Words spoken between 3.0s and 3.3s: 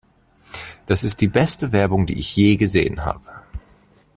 habe!